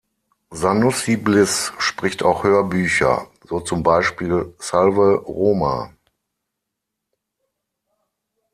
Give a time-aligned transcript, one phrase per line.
[0.49, 5.93] Sanoussi-Bliss spricht auch Hörbücher, so zum Beispiel "Salve Roma!